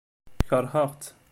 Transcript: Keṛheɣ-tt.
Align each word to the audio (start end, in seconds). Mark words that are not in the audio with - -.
Keṛheɣ-tt. 0.49 1.07